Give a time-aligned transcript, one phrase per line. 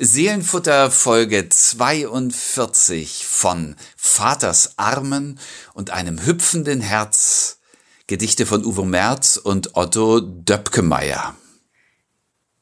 [0.00, 5.40] Seelenfutter Folge 42 von Vaters Armen
[5.74, 7.58] und einem hüpfenden Herz.
[8.06, 11.34] Gedichte von Uwe Merz und Otto Döpkemeyer.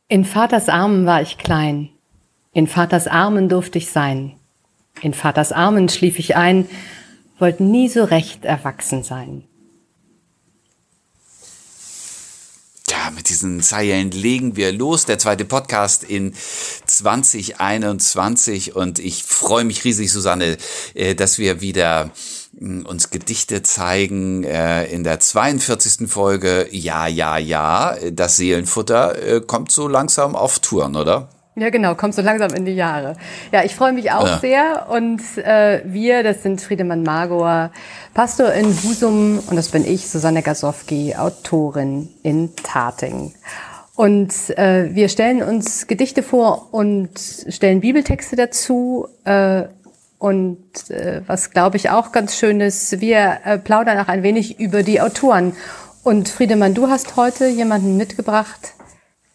[0.09, 1.91] In Vaters Armen war ich klein.
[2.53, 4.41] In Vaters Armen durfte ich sein.
[5.03, 6.67] In Vaters Armen schlief ich ein,
[7.39, 9.45] wollte nie so recht erwachsen sein.
[13.11, 15.05] Mit diesen Zeilen legen wir los.
[15.05, 16.35] Der zweite Podcast in
[16.87, 20.57] 2021 und ich freue mich riesig, Susanne,
[20.95, 22.11] äh, dass wir wieder
[22.59, 26.09] mm, uns Gedichte zeigen äh, in der 42.
[26.09, 26.69] Folge.
[26.71, 31.29] Ja, ja, ja, das Seelenfutter äh, kommt so langsam auf Touren, oder?
[31.59, 33.17] Ja, genau, kommt so langsam in die Jahre.
[33.51, 34.39] Ja, ich freue mich auch ja.
[34.41, 37.71] sehr und äh, wir, das sind Friedemann Magor,
[38.13, 43.33] Pastor in Husum und das bin ich, Susanne Gasowski, Autorin in Tating.
[43.95, 49.09] Und äh, wir stellen uns Gedichte vor und stellen Bibeltexte dazu.
[49.25, 49.65] Äh,
[50.19, 54.61] und äh, was, glaube ich, auch ganz schön ist, wir äh, plaudern auch ein wenig
[54.61, 55.57] über die Autoren.
[56.03, 58.75] Und Friedemann, du hast heute jemanden mitgebracht,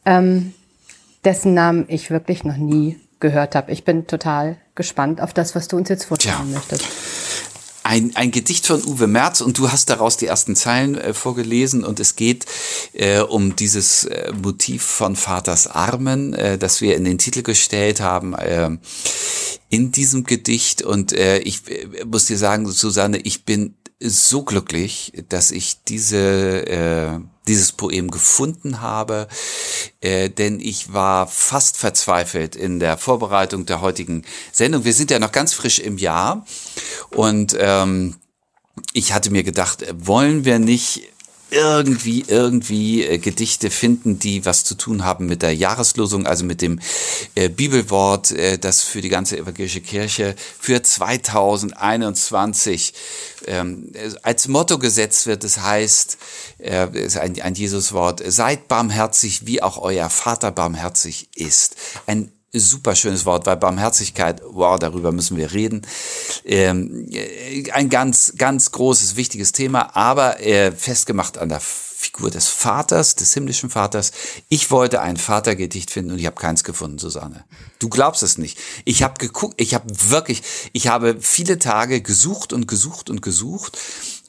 [0.06, 0.54] ähm,
[1.24, 3.72] dessen Namen ich wirklich noch nie gehört habe.
[3.72, 6.58] Ich bin total gespannt auf das, was du uns jetzt vorstellen ja.
[6.58, 6.86] möchtest.
[7.84, 11.84] Ein, ein Gedicht von Uwe Merz und du hast daraus die ersten Zeilen äh, vorgelesen
[11.84, 12.46] und es geht
[12.94, 18.00] äh, um dieses äh, Motiv von Vaters Armen, äh, das wir in den Titel gestellt
[18.00, 18.70] haben äh,
[19.70, 25.14] in diesem Gedicht und äh, ich äh, muss dir sagen, Susanne, ich bin so glücklich,
[25.30, 29.28] dass ich diese, äh, dieses Poem gefunden habe,
[30.00, 34.84] äh, denn ich war fast verzweifelt in der Vorbereitung der heutigen Sendung.
[34.84, 36.46] Wir sind ja noch ganz frisch im Jahr
[37.10, 38.16] und ähm,
[38.94, 41.11] ich hatte mir gedacht, wollen wir nicht
[41.52, 46.62] irgendwie, irgendwie äh, Gedichte finden, die was zu tun haben mit der Jahreslosung, also mit
[46.62, 46.80] dem
[47.36, 52.94] äh, Bibelwort, äh, das für die ganze evangelische Kirche für 2021
[53.48, 53.92] ähm,
[54.24, 55.44] als Motto gesetzt wird.
[55.44, 56.18] Das heißt,
[56.60, 61.76] äh, ist ein, ein Jesuswort, seid barmherzig, wie auch euer Vater barmherzig ist.
[62.08, 65.82] Ein super schönes Wort, weil Barmherzigkeit, wow, darüber müssen wir reden.
[66.44, 72.48] Ähm, äh, ein ganz, ganz großes, wichtiges Thema, aber äh, festgemacht an der Figur des
[72.48, 74.12] Vaters, des himmlischen Vaters.
[74.50, 77.46] Ich wollte ein Vatergedicht finden und ich habe keins gefunden, Susanne.
[77.78, 78.58] Du glaubst es nicht.
[78.86, 80.42] Ich habe geguckt, ich habe wirklich,
[80.74, 83.78] ich habe viele Tage gesucht und gesucht und gesucht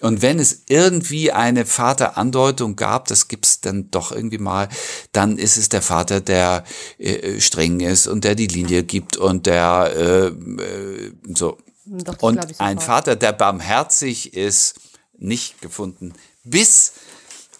[0.02, 4.68] und wenn es irgendwie eine Vaterandeutung gab, das gibt's dann doch irgendwie mal,
[5.12, 6.64] dann ist es der Vater, der
[6.98, 11.56] äh, streng ist und der die Linie gibt und der äh, äh, so.
[11.84, 14.74] Doch, und ein Vater, der barmherzig ist,
[15.18, 16.14] nicht gefunden.
[16.42, 16.94] Bis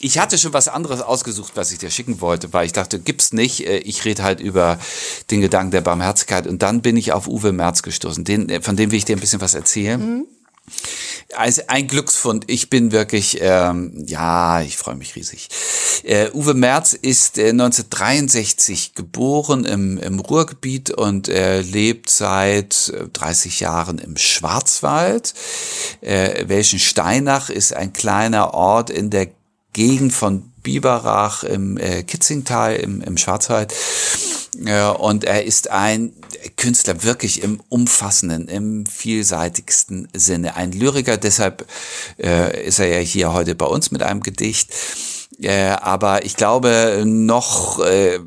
[0.00, 3.32] ich hatte schon was anderes ausgesucht, was ich dir schicken wollte, weil ich dachte, gibt's
[3.32, 3.64] nicht.
[3.68, 4.80] Äh, ich rede halt über
[5.30, 6.48] den Gedanken der Barmherzigkeit.
[6.48, 8.24] Und dann bin ich auf Uwe Merz gestoßen.
[8.24, 10.00] Den, äh, von dem will ich dir ein bisschen was erzählen.
[10.00, 10.26] Mhm.
[11.34, 12.44] Also ein Glücksfund.
[12.48, 15.48] Ich bin wirklich, ähm, ja, ich freue mich riesig.
[16.04, 23.60] Äh, Uwe Merz ist äh, 1963 geboren im, im Ruhrgebiet und er lebt seit 30
[23.60, 25.34] äh, Jahren im Schwarzwald.
[26.00, 29.28] Äh, Welchensteinach ist ein kleiner Ort in der
[29.72, 33.74] Gegend von Biberach im äh, Kitzingtal im, im Schwarzwald.
[34.64, 36.12] Äh, und er ist ein
[36.56, 40.56] Künstler wirklich im umfassenden, im vielseitigsten Sinne.
[40.56, 41.66] Ein Lyriker, deshalb
[42.18, 44.70] äh, ist er ja hier heute bei uns mit einem Gedicht.
[45.40, 48.20] Äh, aber ich glaube, noch äh,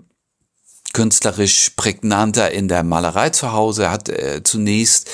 [0.95, 5.09] künstlerisch prägnanter in der Malerei zu Hause, hat äh, zunächst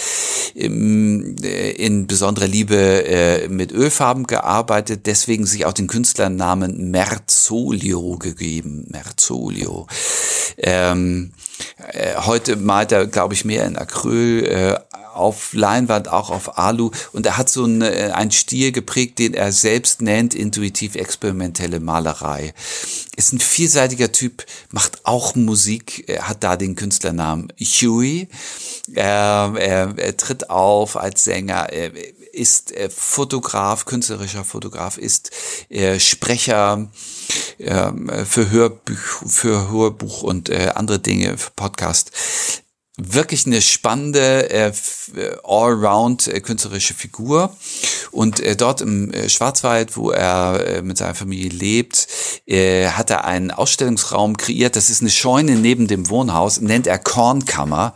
[0.53, 8.17] im, äh, in besonderer Liebe äh, mit Ölfarben gearbeitet, deswegen sich auch den Künstlernamen Merzolio
[8.19, 8.85] gegeben.
[8.89, 9.87] Merzolio.
[10.57, 11.31] Ähm,
[11.87, 14.79] äh, heute malt er, glaube ich, mehr in Acryl, äh,
[15.21, 16.91] auf Leinwand, auch auf Alu.
[17.13, 21.79] Und er hat so einen, äh, einen Stil geprägt, den er selbst nennt, intuitiv experimentelle
[21.79, 22.53] Malerei.
[23.15, 28.27] Ist ein vielseitiger Typ, macht auch Musik, hat da den Künstlernamen Huey.
[28.93, 31.91] Er, er, er tritt auf als Sänger, er
[32.33, 35.31] ist äh, Fotograf, künstlerischer Fotograf, ist
[35.69, 36.89] äh, Sprecher
[37.57, 42.11] äh, für Hörbuch, für Hörbuch und äh, andere Dinge, für Podcast
[43.03, 44.71] wirklich eine spannende äh,
[45.43, 47.55] allround äh, künstlerische Figur.
[48.11, 52.07] Und äh, dort im äh, Schwarzwald, wo er äh, mit seiner Familie lebt,
[52.45, 54.75] äh, hat er einen Ausstellungsraum kreiert.
[54.75, 57.93] Das ist eine Scheune neben dem Wohnhaus, nennt er Kornkammer,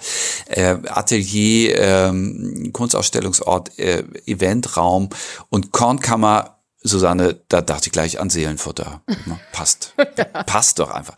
[0.47, 5.09] äh, Atelier, äh, Kunstausstellungsort, äh, Eventraum.
[5.49, 6.54] Und Kornkammer
[6.87, 9.01] Susanne, da dachte ich gleich an Seelenfutter.
[9.25, 9.93] Na, passt.
[10.17, 10.25] ja.
[10.43, 11.15] Passt doch einfach.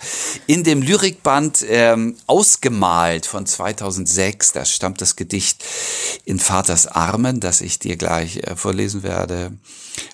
[0.47, 5.65] In dem Lyrikband ähm, ausgemalt von 2006, da stammt das Gedicht
[6.23, 9.57] In Vaters Armen, das ich dir gleich äh, vorlesen werde,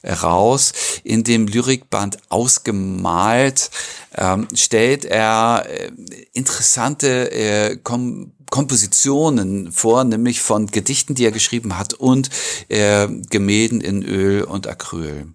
[0.01, 0.73] äh, raus.
[1.03, 3.69] In dem Lyrikband ausgemalt
[4.15, 5.91] ähm, stellt er äh,
[6.33, 12.29] interessante äh, Kom Kompositionen vor, nämlich von Gedichten, die er geschrieben hat und
[12.67, 15.33] äh, Gemälden in Öl und Acryl.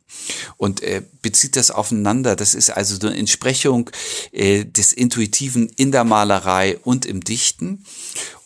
[0.56, 2.36] Und äh, bezieht das aufeinander.
[2.36, 3.90] Das ist also eine Entsprechung
[4.30, 7.84] äh, des Intuitiven in der Malerei und im Dichten.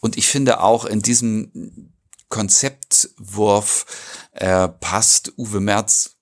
[0.00, 1.92] Und ich finde auch in diesem
[2.30, 3.84] Konzeptwurf
[4.32, 6.16] äh, passt Uwe Merz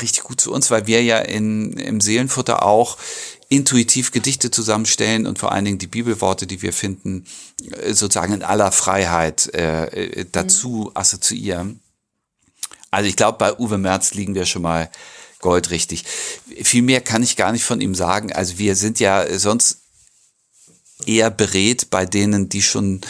[0.00, 2.96] richtig gut zu uns, weil wir ja in, im Seelenfutter auch
[3.50, 7.26] intuitiv Gedichte zusammenstellen und vor allen Dingen die Bibelworte, die wir finden,
[7.72, 10.90] äh, sozusagen in aller Freiheit äh, äh, dazu mhm.
[10.94, 11.80] assoziieren.
[12.92, 14.88] Also ich glaube, bei Uwe Merz liegen wir schon mal
[15.40, 16.04] goldrichtig.
[16.62, 18.32] Viel mehr kann ich gar nicht von ihm sagen.
[18.32, 19.79] Also wir sind ja sonst
[21.06, 23.00] eher berät bei denen, die schon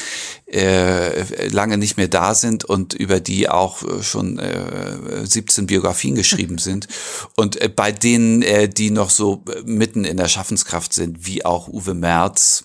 [0.46, 6.14] äh, lange nicht mehr da sind und über die auch äh, schon äh, 17 Biografien
[6.14, 6.88] geschrieben sind.
[7.36, 11.44] Und äh, bei denen, äh, die noch so äh, mitten in der Schaffenskraft sind, wie
[11.44, 12.64] auch Uwe Merz,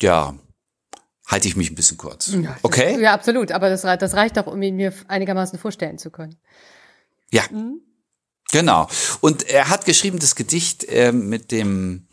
[0.00, 0.34] ja,
[1.26, 2.28] halte ich mich ein bisschen kurz.
[2.28, 3.00] Ja, okay?
[3.00, 3.52] Ja, absolut.
[3.52, 6.36] Aber das, das reicht doch, um ihn mir einigermaßen vorstellen zu können.
[7.30, 7.42] Ja.
[7.50, 7.82] Mhm.
[8.50, 8.88] Genau.
[9.20, 12.07] Und er hat geschrieben das Gedicht äh, mit dem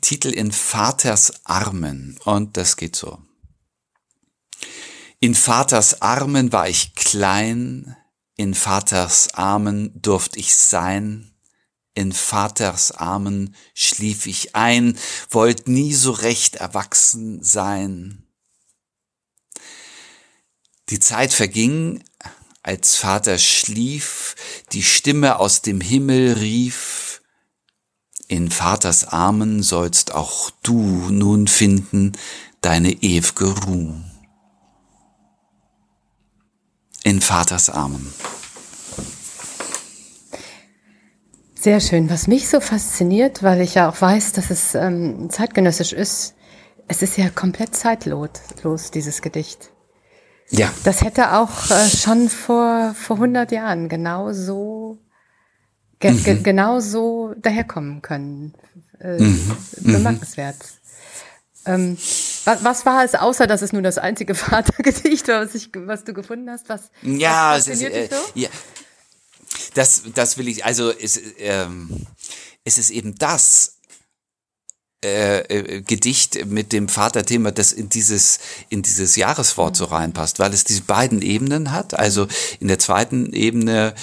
[0.00, 2.18] Titel in Vaters Armen.
[2.24, 3.20] Und das geht so.
[5.20, 7.96] In Vaters Armen war ich klein,
[8.36, 11.34] in Vaters Armen durft ich sein,
[11.94, 14.98] in Vaters Armen schlief ich ein,
[15.30, 18.26] wollt nie so recht erwachsen sein.
[20.90, 22.02] Die Zeit verging,
[22.62, 24.34] als Vater schlief,
[24.72, 27.03] die Stimme aus dem Himmel rief,
[28.28, 30.78] in Vaters Armen sollst auch du
[31.10, 32.12] nun finden
[32.60, 33.94] deine ew'ge Ruh.
[37.02, 38.12] In Vaters Armen.
[41.54, 42.10] Sehr schön.
[42.10, 46.34] Was mich so fasziniert, weil ich ja auch weiß, dass es ähm, zeitgenössisch ist,
[46.88, 49.70] es ist ja komplett zeitlos, dieses Gedicht.
[50.50, 50.70] Ja.
[50.84, 54.98] Das hätte auch äh, schon vor, vor 100 Jahren genau so
[56.00, 56.24] ge mhm.
[56.24, 58.54] ge genauso daherkommen können.
[59.00, 59.56] Äh, mhm.
[59.80, 60.56] Bemerkenswert.
[61.66, 61.96] Ähm,
[62.44, 66.04] was, was war es, außer dass es nur das einzige Vatergedicht war, was, ich, was
[66.04, 66.68] du gefunden hast?
[66.68, 68.16] Was, ja, was es ist, äh, so?
[68.34, 68.48] ja,
[69.74, 72.06] das, das will ich, also es, ähm,
[72.64, 73.74] es ist eben das,
[75.04, 78.38] äh, äh, Gedicht mit dem Vaterthema, das in dieses,
[78.70, 81.92] in dieses Jahreswort so reinpasst, weil es diese beiden Ebenen hat.
[81.92, 82.26] Also
[82.58, 83.94] in der zweiten Ebene,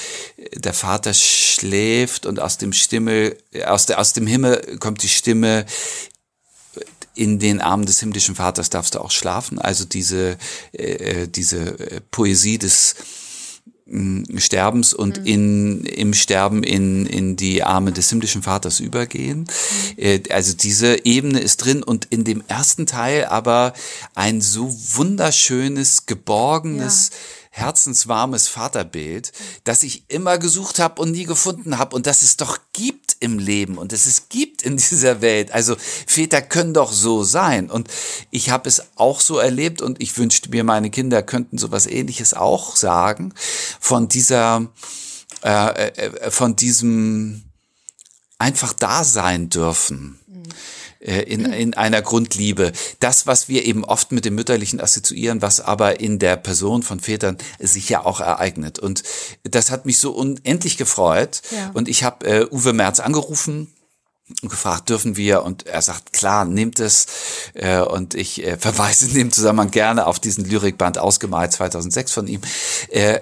[0.55, 5.65] der Vater schläft und aus dem Stimme, aus, der, aus dem Himmel kommt die Stimme,
[7.13, 9.59] in den Armen des himmlischen Vaters darfst du auch schlafen.
[9.59, 10.37] Also diese,
[10.71, 11.75] äh, diese
[12.09, 12.95] Poesie des
[14.37, 15.25] Sterbens und mhm.
[15.25, 19.47] in, im Sterben in, in die Arme des himmlischen Vaters übergehen.
[19.97, 20.23] Mhm.
[20.29, 23.73] Also diese Ebene ist drin und in dem ersten Teil aber
[24.15, 29.33] ein so wunderschönes, geborgenes, ja herzenswarmes Vaterbild,
[29.65, 33.39] das ich immer gesucht habe und nie gefunden habe und das es doch gibt im
[33.39, 35.51] Leben und das es gibt in dieser Welt.
[35.51, 35.75] Also
[36.07, 37.89] Väter können doch so sein und
[38.31, 42.33] ich habe es auch so erlebt und ich wünschte mir, meine Kinder könnten sowas ähnliches
[42.33, 43.33] auch sagen
[43.81, 44.69] von dieser,
[45.43, 47.43] äh, äh, von diesem
[48.39, 50.20] einfach da sein dürfen.
[51.01, 52.71] Äh, in, in einer Grundliebe.
[52.99, 56.99] Das, was wir eben oft mit dem Mütterlichen assoziieren, was aber in der Person von
[56.99, 58.77] Vätern sich ja auch ereignet.
[58.77, 59.01] Und
[59.43, 61.41] das hat mich so unendlich gefreut.
[61.49, 61.71] Ja.
[61.73, 63.71] Und ich habe äh, Uwe Merz angerufen
[64.41, 65.43] gefragt, dürfen wir?
[65.43, 67.07] Und er sagt, klar, nehmt es.
[67.53, 72.27] Äh, und ich äh, verweise in dem Zusammenhang gerne auf diesen Lyrikband ausgemalt 2006 von
[72.27, 72.41] ihm.
[72.89, 73.19] Äh,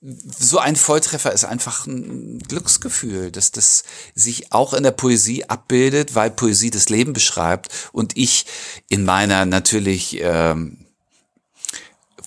[0.00, 3.82] so ein Volltreffer ist einfach ein Glücksgefühl, dass das
[4.14, 8.46] sich auch in der Poesie abbildet, weil Poesie das Leben beschreibt und ich
[8.88, 10.87] in meiner natürlich ähm,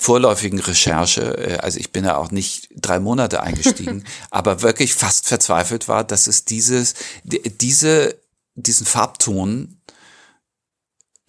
[0.01, 5.27] vorläufigen Recherche, äh, also ich bin ja auch nicht drei Monate eingestiegen, aber wirklich fast
[5.27, 8.15] verzweifelt war, dass es dieses, diese,
[8.55, 9.79] diesen Farbton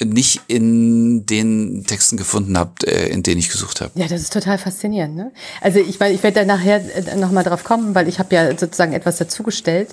[0.04, 3.92] nicht in den Texten gefunden habe, äh, in denen ich gesucht habe.
[3.94, 5.16] Ja, das ist total faszinierend.
[5.16, 5.32] Ne?
[5.60, 8.50] Also ich meine, ich werde da nachher äh, nochmal drauf kommen, weil ich habe ja
[8.50, 9.88] sozusagen etwas dazugestellt.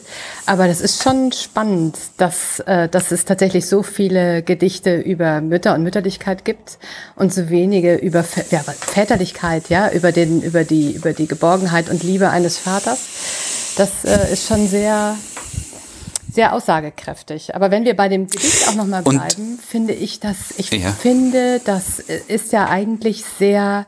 [0.46, 5.76] Aber das ist schon spannend, dass, äh, dass es tatsächlich so viele Gedichte über Mütter
[5.76, 6.80] und Mütterlichkeit gibt
[7.16, 12.04] und so wenige über ja, Väterlichkeit, ja, über den, über die, über die Geborgenheit und
[12.04, 13.00] Liebe eines Vaters.
[13.78, 15.16] Das äh, ist schon sehr,
[16.40, 17.54] sehr aussagekräftig.
[17.54, 20.90] Aber wenn wir bei dem Gedicht auch nochmal bleiben, Und, finde ich das, ich ja.
[20.90, 23.86] finde, das ist ja eigentlich sehr,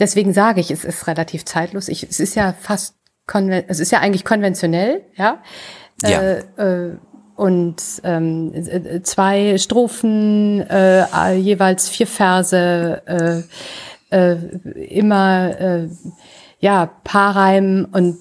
[0.00, 1.86] deswegen sage ich, es ist relativ zeitlos.
[1.86, 2.96] Ich, es ist ja fast,
[3.68, 5.40] es ist ja eigentlich konventionell, ja.
[6.02, 6.20] ja.
[6.20, 6.96] Äh, äh,
[7.36, 13.46] und ähm, zwei Strophen, äh, jeweils vier Verse,
[14.10, 14.38] äh, äh,
[14.88, 15.88] immer äh,
[16.58, 18.18] ja Paarreim und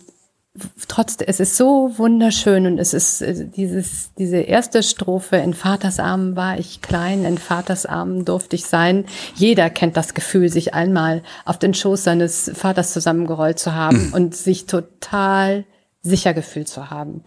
[0.87, 5.99] trotzdem, es ist so wunderschön und es ist äh, dieses, diese erste Strophe, in Vaters
[5.99, 9.05] Armen war ich klein, in Vaters Armen durfte ich sein.
[9.35, 14.13] Jeder kennt das Gefühl, sich einmal auf den Schoß seines Vaters zusammengerollt zu haben mhm.
[14.13, 15.65] und sich total
[16.01, 17.23] sicher gefühlt zu haben.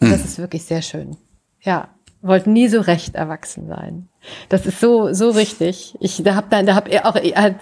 [0.00, 0.12] Und mhm.
[0.12, 1.16] das ist wirklich sehr schön.
[1.62, 1.88] Ja,
[2.22, 4.09] wollte nie so recht erwachsen sein.
[4.48, 5.96] Das ist so so richtig.
[6.00, 7.16] Ich da hab dann da hab er auch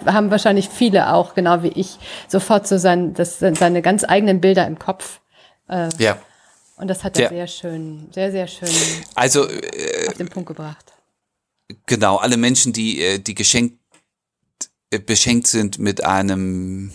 [0.05, 1.97] haben wahrscheinlich viele auch genau wie ich
[2.27, 5.21] sofort so sein das seine ganz eigenen Bilder im Kopf.
[5.69, 6.17] Äh, ja.
[6.77, 7.29] Und das hat er ja.
[7.29, 8.69] sehr schön, sehr sehr schön.
[9.15, 10.93] Also äh, auf den Punkt gebracht.
[11.85, 13.78] Genau, alle Menschen, die äh, die geschenkt
[14.97, 16.91] beschenkt sind mit einem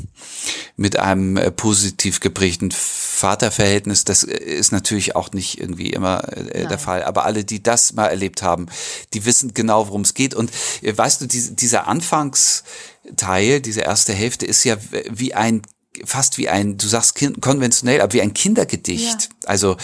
[0.77, 4.05] mit einem äh, positiv geprägten Vaterverhältnis.
[4.05, 7.05] Das äh, ist natürlich auch nicht irgendwie immer äh, der Fall.
[7.05, 8.67] Aber alle, die das mal erlebt haben,
[9.13, 10.35] die wissen genau, worum es geht.
[10.35, 10.51] Und
[10.83, 14.77] weißt du, diese, dieser Anfangsteil, diese erste Hälfte ist ja
[15.11, 15.63] wie ein
[16.05, 19.23] fast wie ein, du sagst konventionell, aber wie ein Kindergedicht.
[19.23, 19.49] Ja.
[19.49, 19.77] Also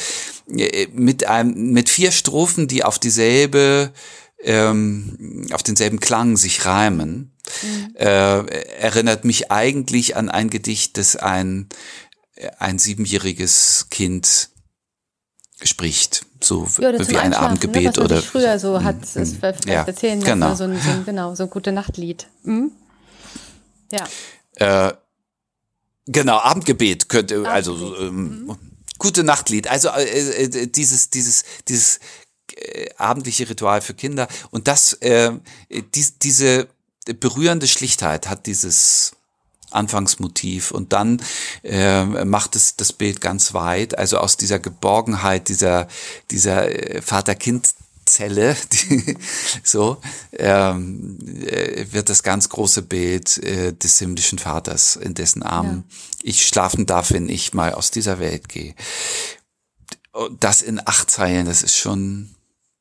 [0.92, 3.92] mit einem, mit vier Strophen, die auf dieselbe
[4.42, 7.30] ähm, auf denselben Klang sich reimen,
[7.62, 7.94] mhm.
[7.96, 8.40] äh,
[8.78, 11.68] erinnert mich eigentlich an ein Gedicht, das ein,
[12.58, 14.50] ein siebenjähriges Kind
[15.62, 19.36] spricht, so ja, wie ein ne, Abendgebet ne, oder früher so hat es mhm.
[19.36, 20.54] vielleicht ja, erzählen genau.
[20.54, 22.26] so ein, so ein, genau so ein gute Nachtlied.
[22.44, 22.72] Mhm.
[23.92, 24.88] Ja.
[24.88, 24.94] Äh,
[26.06, 27.54] genau Abendgebet könnte Abendgebet.
[27.54, 28.56] also ähm, mhm.
[28.98, 29.68] gute Nachtlied.
[29.68, 32.00] Also äh, äh, dieses dieses dieses
[32.60, 34.28] äh, abendliche Ritual für Kinder.
[34.50, 35.32] Und das, äh,
[35.70, 36.68] die, diese
[37.14, 39.12] berührende Schlichtheit hat dieses
[39.70, 41.22] Anfangsmotiv und dann
[41.62, 45.88] äh, macht es das Bild ganz weit, also aus dieser Geborgenheit, dieser,
[46.30, 47.74] dieser äh, Vater-Kind-
[48.06, 49.16] Zelle, die,
[49.62, 50.00] so
[50.32, 55.96] ähm, äh, wird das ganz große Bild äh, des himmlischen Vaters, in dessen Armen ja.
[56.24, 58.74] ich schlafen darf, wenn ich mal aus dieser Welt gehe.
[60.40, 62.34] Das in acht Zeilen, das ist schon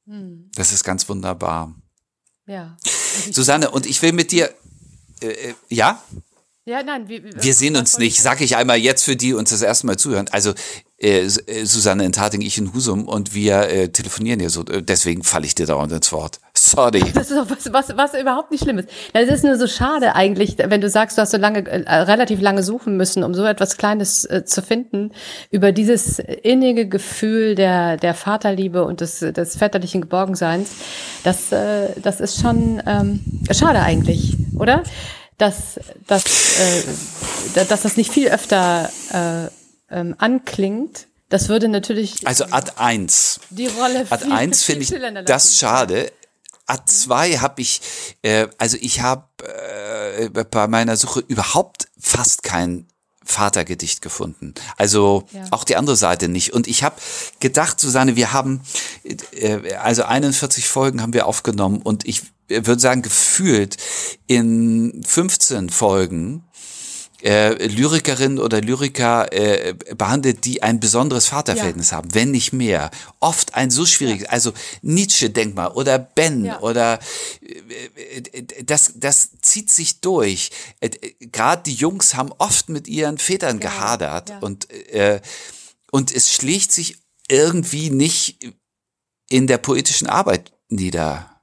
[0.09, 0.50] hm.
[0.55, 1.74] Das ist ganz wunderbar.
[2.50, 2.75] Ja.
[3.32, 4.50] Susanne, und ich will mit dir,
[5.22, 6.01] äh, äh ja?
[6.65, 9.62] Ja, nein, wir, wir sehen uns nicht, sag ich einmal jetzt für die uns das
[9.62, 10.27] erste Mal zuhören.
[10.32, 10.53] Also
[10.98, 14.65] äh, äh, Susanne in Tating, ich in Husum und wir äh, telefonieren hier so.
[14.65, 16.39] Äh, deswegen falle ich dir dauernd ins Wort.
[16.59, 16.99] Sorry.
[17.13, 18.89] Das ist doch was, was, was überhaupt nicht schlimm ist.
[19.13, 22.41] Das ist nur so schade eigentlich, wenn du sagst, du hast so lange, äh, relativ
[22.41, 25.11] lange suchen müssen, um so etwas Kleines äh, zu finden,
[25.51, 30.71] über dieses innige Gefühl der, der Vaterliebe und des, des väterlichen Geborgenseins.
[31.23, 34.83] Das, äh, das ist schon ähm, schade eigentlich, oder?
[35.37, 36.25] Dass, dass,
[36.59, 42.27] äh, dass das nicht viel öfter äh, ähm, anklingt, das würde natürlich.
[42.27, 43.39] Also Ad 1.
[43.51, 46.11] Die Rolle Ad 1 finde ich das schade.
[46.69, 47.81] Ad 2 habe ich,
[48.21, 52.88] äh, also ich habe äh, bei meiner Suche überhaupt fast kein
[53.29, 54.53] Vatergedicht gefunden.
[54.77, 55.45] Also ja.
[55.51, 56.53] auch die andere Seite nicht.
[56.53, 56.95] Und ich habe
[57.39, 58.61] gedacht, Susanne, wir haben,
[59.03, 63.77] äh, also 41 Folgen haben wir aufgenommen und ich würde sagen, gefühlt
[64.25, 66.43] in 15 Folgen
[67.21, 71.97] äh, Lyrikerin oder Lyriker äh, behandelt, die ein besonderes Vaterverhältnis ja.
[71.97, 72.91] haben, wenn nicht mehr.
[73.19, 74.29] Oft ein so schwieriges, ja.
[74.29, 76.59] also Nietzsche, denk mal, oder Ben, ja.
[76.61, 76.99] oder
[77.41, 80.51] äh, äh, das, das zieht sich durch.
[80.79, 85.21] Äh, Gerade die Jungs haben oft mit ihren Vätern gehadert und, äh,
[85.91, 86.97] und es schlägt sich
[87.27, 88.39] irgendwie nicht
[89.29, 91.38] in der poetischen Arbeit nieder.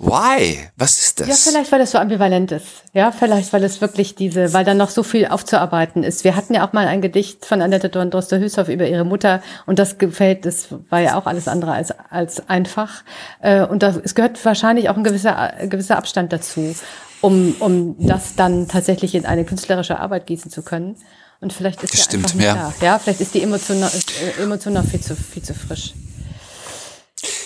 [0.00, 0.70] Why?
[0.76, 1.26] Was ist das?
[1.26, 2.84] Ja, vielleicht, weil das so ambivalent ist.
[2.92, 6.22] Ja, vielleicht, weil es wirklich diese, weil da noch so viel aufzuarbeiten ist.
[6.22, 9.98] Wir hatten ja auch mal ein Gedicht von Annette Dorn-Droste-Hülshoff über ihre Mutter und das
[9.98, 13.02] gefällt, das war ja auch alles andere als, als einfach.
[13.40, 16.76] Äh, und da, es gehört wahrscheinlich auch ein gewisser, gewisser Abstand dazu,
[17.20, 20.94] um, um das dann tatsächlich in eine künstlerische Arbeit gießen zu können.
[21.40, 22.72] Und vielleicht ist das stimmt, ja.
[22.80, 22.86] da.
[22.86, 25.94] Ja, vielleicht ist die Emotion, äh, Emotion noch viel zu, viel zu frisch.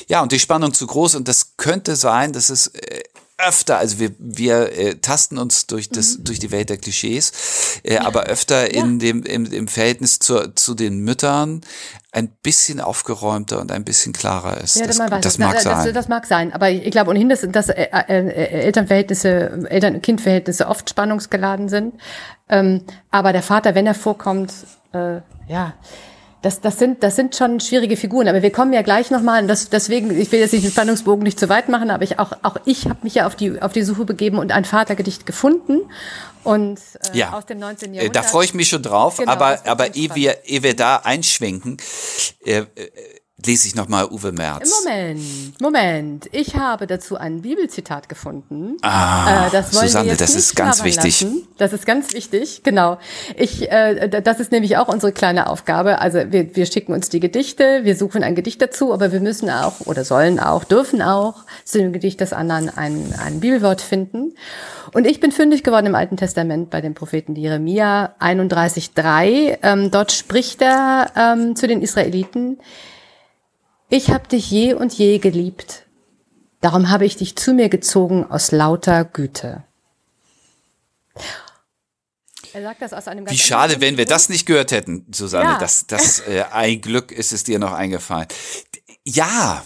[0.09, 3.03] Ja, und die Spannung zu groß und das könnte sein, dass es äh,
[3.39, 6.25] öfter, also wir, wir äh, tasten uns durch das mhm.
[6.25, 8.05] durch die Welt der Klischees, äh, ja.
[8.05, 8.83] aber öfter ja.
[8.83, 11.63] in dem im, im Verhältnis zu, zu den Müttern
[12.13, 14.77] ein bisschen aufgeräumter und ein bisschen klarer ist.
[14.77, 15.95] Ja, das, das, das mag das, sein.
[15.95, 20.91] Das, mag sein, aber ich, ich glaube ohnehin, dass, dass äh, äh, Elternverhältnisse, Eltern-Kind-Verhältnisse oft
[20.91, 21.95] spannungsgeladen sind.
[22.49, 24.53] Ähm, aber der Vater, wenn er vorkommt,
[24.93, 25.75] äh, ja,
[26.43, 28.27] das, das, sind, das sind schon schwierige Figuren.
[28.27, 31.23] Aber wir kommen ja gleich nochmal, und das, deswegen, ich will jetzt nicht den Spannungsbogen
[31.23, 33.73] nicht zu weit machen, aber ich, auch, auch ich habe mich ja auf die, auf
[33.73, 35.83] die Suche begeben und ein Vatergedicht gefunden.
[36.43, 36.81] Und
[37.13, 37.33] äh, ja.
[37.33, 37.95] aus dem 19.
[37.95, 38.17] Jahrhundert.
[38.17, 41.77] Da freue ich mich schon drauf, genau, aber, aber ehe wir, ehe wir da einschwenken,
[42.45, 42.65] äh, äh,
[43.47, 44.85] lese ich nochmal Uwe Merz.
[44.85, 46.29] Moment, Moment.
[46.33, 48.77] Ich habe dazu ein Bibelzitat gefunden.
[48.83, 51.23] Ah, äh, das Susanne, das ist ganz wichtig.
[51.23, 51.49] Lassen.
[51.59, 52.99] Das ist ganz wichtig, genau.
[53.37, 56.01] Ich, äh, das ist nämlich auch unsere kleine Aufgabe.
[56.01, 59.51] Also wir, wir schicken uns die Gedichte, wir suchen ein Gedicht dazu, aber wir müssen
[59.51, 64.35] auch oder sollen auch, dürfen auch zu dem Gedicht des anderen ein, ein Bibelwort finden.
[64.93, 69.59] Und ich bin fündig geworden im Alten Testament bei dem Propheten Jeremia 31,3.
[69.63, 72.59] Ähm, dort spricht er ähm, zu den Israeliten,
[73.93, 75.87] ich habe dich je und je geliebt,
[76.63, 79.65] darum habe ich dich zu mir gezogen aus lauter Güte.
[82.55, 85.51] Er sagt das aus einem ganz Wie schade, wenn wir das nicht gehört hätten, Susanne.
[85.51, 85.59] Ja.
[85.59, 88.29] Das, das äh, ein Glück ist es dir noch eingefallen.
[89.05, 89.63] Ja,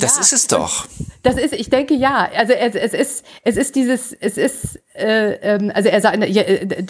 [0.00, 0.86] das ja, ist es doch.
[1.22, 2.28] Das ist, ich denke ja.
[2.34, 6.18] Also es, es ist, es ist dieses, es ist, äh, ähm, also er sagt,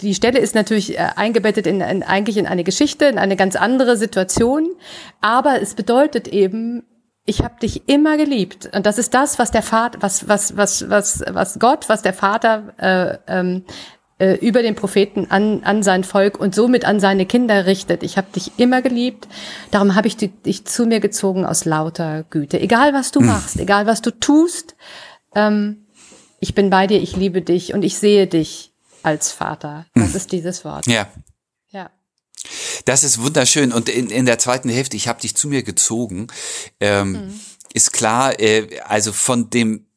[0.01, 3.55] die Stelle ist natürlich äh, eingebettet in, in eigentlich in eine Geschichte, in eine ganz
[3.55, 4.69] andere Situation,
[5.21, 6.83] aber es bedeutet eben,
[7.25, 10.89] ich habe dich immer geliebt und das ist das, was der Vater, was was was
[10.89, 12.73] was was Gott, was der Vater
[13.27, 13.65] äh, ähm,
[14.21, 18.03] äh, über den Propheten an, an sein Volk und somit an seine Kinder richtet.
[18.03, 19.27] Ich habe dich immer geliebt,
[19.71, 22.59] darum habe ich dich zu mir gezogen aus lauter Güte.
[22.59, 23.25] Egal was du hm.
[23.25, 24.75] machst, egal was du tust,
[25.33, 25.87] ähm,
[26.39, 29.87] ich bin bei dir, ich liebe dich und ich sehe dich als Vater.
[29.95, 30.15] Das hm.
[30.15, 30.85] ist dieses Wort.
[30.85, 31.07] Ja.
[31.71, 31.89] Ja.
[32.85, 33.71] Das ist wunderschön.
[33.71, 36.27] Und in, in der zweiten Hälfte, ich habe dich zu mir gezogen,
[36.79, 37.39] ähm, mhm.
[37.73, 39.87] ist klar, äh, also von dem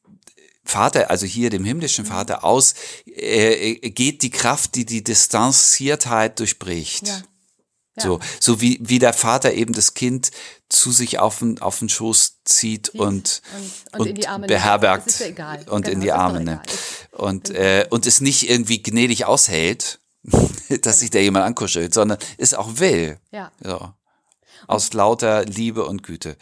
[0.65, 2.09] Vater, also hier dem himmlischen mhm.
[2.09, 2.75] Vater aus,
[3.07, 7.09] äh, geht die Kraft, die die Distanziertheit durchbricht.
[7.09, 7.23] Ja.
[7.97, 8.03] Ja.
[8.03, 10.33] So, so wie, wie der Vater eben das Kind
[10.69, 13.41] zu sich auf den, auf den Schoß zieht und,
[13.93, 16.63] und, und, und beherbergt ja und genau, in die Arme nimmt.
[17.13, 20.01] Und, äh, und es nicht irgendwie gnädig aushält,
[20.81, 23.21] dass sich da jemand ankuschelt, sondern es auch will.
[23.31, 23.53] Ja.
[23.63, 23.93] So
[24.67, 26.37] aus lauter Liebe und Güte.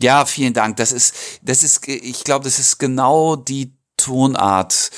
[0.00, 0.76] Ja, vielen Dank.
[0.76, 4.90] Das ist, das ist, ich glaube, das ist genau die Tonart,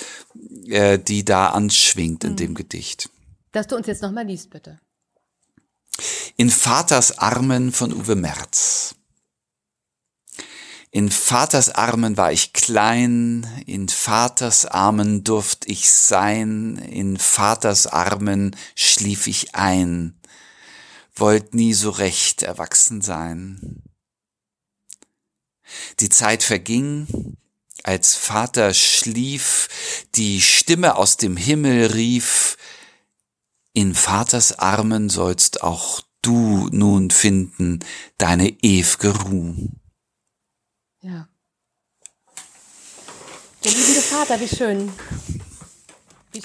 [0.66, 2.36] äh, die da anschwingt in mhm.
[2.36, 3.10] dem Gedicht.
[3.52, 4.78] Dass du uns jetzt nochmal liest, bitte.
[6.36, 8.94] In Vaters Armen von Uwe Merz.
[10.90, 18.56] In Vaters Armen war ich klein, in Vaters Armen durft ich sein, in Vaters Armen
[18.74, 20.17] schlief ich ein
[21.20, 23.82] wollt nie so recht erwachsen sein.
[26.00, 27.36] Die Zeit verging,
[27.82, 29.68] als Vater schlief,
[30.14, 32.56] die Stimme aus dem Himmel rief,
[33.72, 37.80] in Vaters Armen sollst auch du nun finden
[38.16, 39.68] deine ew'ge Ruh.
[41.00, 41.28] Ja.
[43.64, 44.92] Der liebende Vater, wie schön.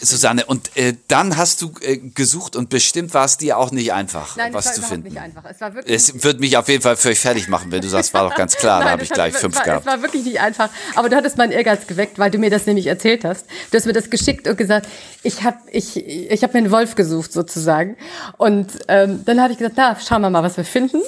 [0.01, 3.91] Susanne, und äh, dann hast du äh, gesucht und bestimmt war es dir auch nicht
[3.91, 5.09] einfach, Nein, was zu finden.
[5.09, 5.43] Nicht einfach.
[5.49, 8.13] Es, war wirklich es wird mich auf jeden Fall völlig fertig machen, wenn du sagst,
[8.13, 9.85] war doch ganz klar, Nein, da habe ich gleich fünf war, gehabt.
[9.85, 12.65] Es war wirklich nicht einfach, aber du hattest meinen Ehrgeiz geweckt, weil du mir das
[12.65, 13.45] nämlich erzählt hast.
[13.71, 14.87] Du hast mir das geschickt und gesagt,
[15.21, 17.97] ich habe ich, ich hab mir einen Wolf gesucht sozusagen.
[18.37, 21.01] Und ähm, dann habe ich gesagt, na, schauen wir mal, was wir finden.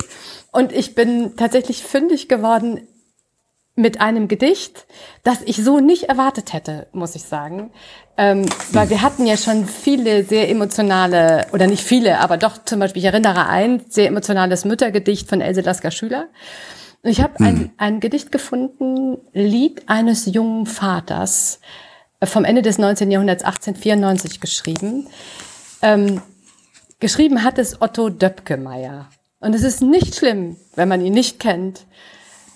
[0.51, 2.87] Und ich bin tatsächlich fündig geworden
[3.75, 4.85] mit einem Gedicht,
[5.23, 7.71] das ich so nicht erwartet hätte, muss ich sagen.
[8.17, 12.79] Ähm, weil wir hatten ja schon viele sehr emotionale, oder nicht viele, aber doch zum
[12.79, 16.27] Beispiel, ich erinnere ein sehr emotionales Müttergedicht von Else Lasker Schüler.
[17.03, 17.71] Und ich habe ein, hm.
[17.77, 21.59] ein Gedicht gefunden, Lied eines jungen Vaters,
[22.21, 23.11] äh, vom Ende des 19.
[23.11, 25.07] Jahrhunderts 1894 geschrieben.
[25.81, 26.21] Ähm,
[27.01, 29.09] geschrieben hat es Otto Döpkemeyer.
[29.41, 31.85] Und es ist nicht schlimm, wenn man ihn nicht kennt.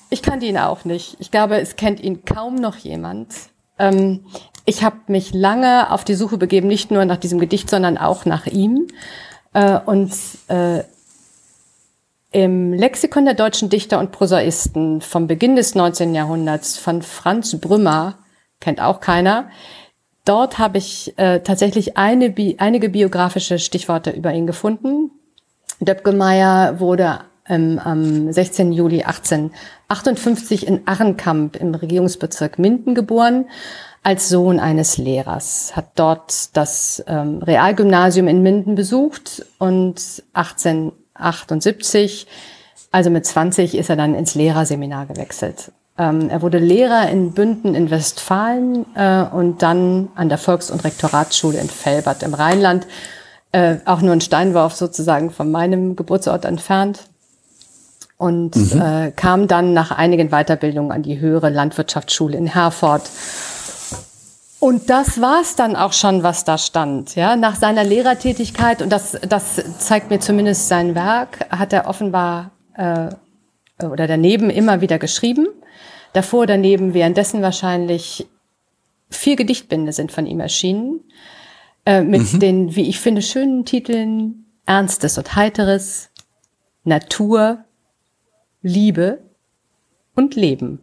[0.09, 1.17] Ich kannte ihn auch nicht.
[1.19, 3.33] Ich glaube, es kennt ihn kaum noch jemand.
[3.77, 4.25] Ähm,
[4.65, 8.25] ich habe mich lange auf die Suche begeben, nicht nur nach diesem Gedicht, sondern auch
[8.25, 8.87] nach ihm.
[9.53, 10.11] Äh, und
[10.47, 10.83] äh,
[12.31, 16.13] im Lexikon der deutschen Dichter und Prosaisten vom Beginn des 19.
[16.13, 18.19] Jahrhunderts von Franz Brümmer,
[18.59, 19.49] kennt auch keiner,
[20.25, 25.11] dort habe ich äh, tatsächlich eine, einige biografische Stichworte über ihn gefunden.
[25.79, 28.71] Döpkemeyer wurde ähm, am 16.
[28.71, 33.45] Juli 1858 in Arrenkamp im Regierungsbezirk Minden geboren,
[34.03, 42.27] als Sohn eines Lehrers, hat dort das ähm, Realgymnasium in Minden besucht und 1878,
[42.91, 45.73] also mit 20, ist er dann ins Lehrerseminar gewechselt.
[45.97, 50.85] Ähm, er wurde Lehrer in Bünden in Westfalen äh, und dann an der Volks- und
[50.85, 52.87] Rektoratsschule in Felbert im Rheinland,
[53.51, 57.01] äh, auch nur ein Steinwurf sozusagen von meinem Geburtsort entfernt
[58.19, 58.81] und mhm.
[58.81, 63.09] äh, kam dann nach einigen Weiterbildungen an die höhere Landwirtschaftsschule in Herford.
[64.59, 67.15] Und das war's dann auch schon, was da stand.
[67.15, 72.51] Ja, nach seiner Lehrertätigkeit und das, das zeigt mir zumindest sein Werk, hat er offenbar
[72.75, 73.07] äh,
[73.81, 75.47] oder daneben immer wieder geschrieben.
[76.11, 78.27] Davor, daneben, währenddessen wahrscheinlich
[79.09, 80.99] vier Gedichtbände sind von ihm erschienen
[81.85, 82.39] äh, mit mhm.
[82.41, 86.09] den, wie ich finde, schönen Titeln Ernstes und Heiteres,
[86.83, 87.63] Natur,
[88.61, 89.19] Liebe
[90.15, 90.79] und Leben.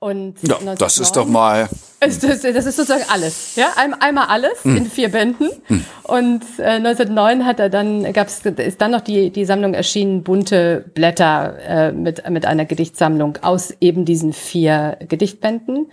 [0.00, 1.68] Und ja, das ist doch mal.
[1.98, 4.76] Das, das, ist sozusagen alles, ja, einmal alles hm.
[4.76, 5.50] in vier Bänden.
[5.66, 5.84] Hm.
[6.04, 10.84] Und äh, 1909 hat er dann, gab's, ist dann noch die die Sammlung erschienen, bunte
[10.94, 15.90] Blätter äh, mit mit einer Gedichtsammlung aus eben diesen vier Gedichtbänden.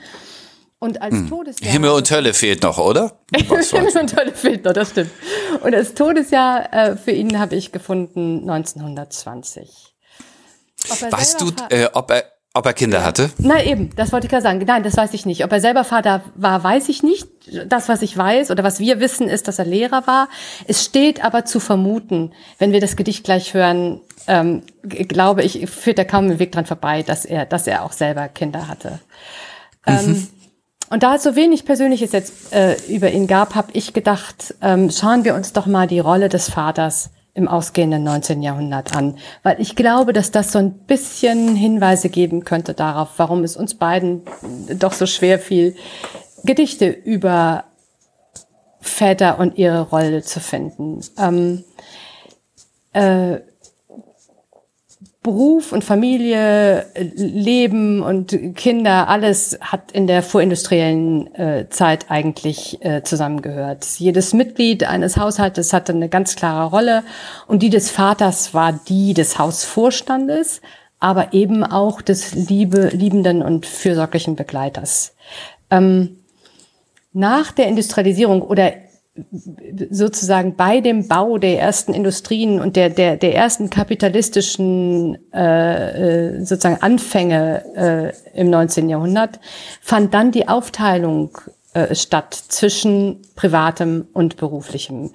[0.77, 1.29] Und als hm.
[1.29, 1.71] Todesjahr.
[1.71, 3.19] Himmel und Hölle fehlt noch, oder?
[3.35, 5.09] Himmel und Hölle fehlt noch, das stimmt.
[5.63, 9.94] Und als Todesjahr äh, für ihn habe ich gefunden 1920.
[10.89, 12.23] Weißt du, äh, ob er
[12.55, 13.29] ob er Kinder hatte?
[13.37, 14.63] Nein, eben, das wollte ich gerade sagen.
[14.65, 15.43] Nein, das weiß ich nicht.
[15.43, 17.27] Ob er selber Vater war, weiß ich nicht.
[17.67, 20.29] Das, was ich weiß oder was wir wissen, ist, dass er Lehrer war.
[20.65, 25.99] Es steht aber zu vermuten, wenn wir das Gedicht gleich hören, ähm, glaube ich, führt
[25.99, 28.99] er kaum einen Weg dran vorbei, dass er, dass er auch selber Kinder hatte.
[29.85, 30.27] Ähm, mhm.
[30.89, 34.89] Und da es so wenig Persönliches jetzt äh, über ihn gab, habe ich gedacht, ähm,
[34.91, 38.41] schauen wir uns doch mal die Rolle des Vaters im ausgehenden 19.
[38.41, 43.43] Jahrhundert an, weil ich glaube, dass das so ein bisschen Hinweise geben könnte darauf, warum
[43.43, 44.21] es uns beiden
[44.79, 45.75] doch so schwer fiel,
[46.43, 47.65] Gedichte über
[48.79, 51.01] Väter und ihre Rolle zu finden.
[51.17, 51.63] Ähm,
[52.93, 53.41] äh,
[55.25, 56.85] Beruf und Familie,
[57.15, 63.87] Leben und Kinder, alles hat in der vorindustriellen äh, Zeit eigentlich äh, zusammengehört.
[63.97, 67.03] Jedes Mitglied eines Haushaltes hatte eine ganz klare Rolle
[67.47, 70.61] und die des Vaters war die des Hausvorstandes,
[70.99, 75.15] aber eben auch des liebe, liebenden und fürsorglichen Begleiters.
[75.71, 76.19] Ähm,
[77.13, 78.73] nach der Industrialisierung oder
[79.89, 86.45] sozusagen bei dem Bau der ersten Industrien und der, der, der ersten kapitalistischen äh, äh
[86.45, 88.89] sozusagen Anfänge äh, im 19.
[88.89, 89.39] Jahrhundert
[89.81, 91.37] fand dann die Aufteilung
[91.73, 95.11] äh, statt zwischen privatem und beruflichem.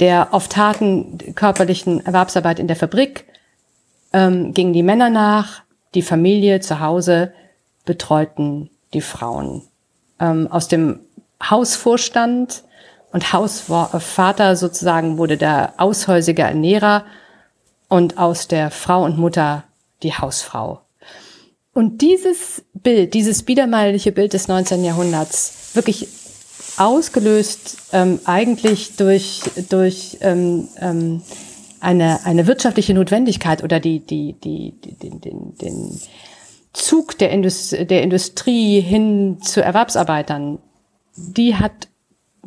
[0.00, 3.26] Der oft harten körperlichen Erwerbsarbeit in der Fabrik
[4.12, 5.62] ähm, gingen die Männer nach,
[5.94, 7.32] die Familie zu Hause
[7.84, 9.62] betreuten die Frauen.
[10.20, 11.00] Ähm, aus dem
[11.42, 12.64] Hausvorstand
[13.12, 17.04] und Hausvater sozusagen wurde der aushäusige Ernährer
[17.88, 19.64] und aus der Frau und Mutter
[20.02, 20.80] die Hausfrau.
[21.72, 24.84] Und dieses Bild, dieses biedermeierliche Bild des 19.
[24.84, 26.08] Jahrhunderts, wirklich
[26.78, 31.22] ausgelöst ähm, eigentlich durch, durch ähm, ähm,
[31.80, 36.00] eine, eine wirtschaftliche Notwendigkeit oder die, die, die, die, den, den, den
[36.72, 40.58] Zug der, Indust der Industrie hin zu Erwerbsarbeitern,
[41.16, 41.88] die hat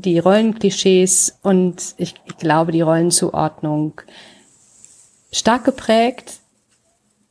[0.02, 4.02] die Rollenklischees und ich, glaube die Rollenzuordnung
[5.32, 6.40] stark geprägt,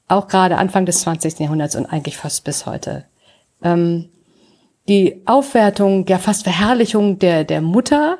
[0.06, 1.38] auch gerade Anfang des 20.
[1.40, 3.04] Jahrhunderts und eigentlich fast bis heute.
[3.62, 4.08] Ähm,
[4.88, 8.18] die Aufwertung, ja fast Verherrlichung der, der Mutter,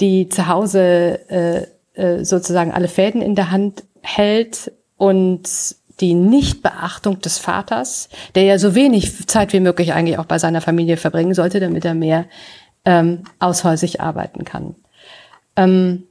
[0.00, 5.48] die zu Hause äh, äh, sozusagen alle Fäden in der Hand hält und
[6.00, 10.60] die Nichtbeachtung des Vaters, der ja so wenig Zeit wie möglich eigentlich auch bei seiner
[10.60, 12.26] Familie verbringen sollte, damit er mehr
[12.86, 14.74] ähm, aushäusig arbeiten kann.
[15.56, 16.04] Ähm,